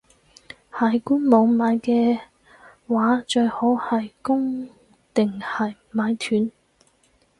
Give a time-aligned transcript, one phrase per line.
[0.71, 2.19] 喺官網買嘅
[2.87, 4.67] 話，最好係供
[5.13, 6.49] 定係買斷?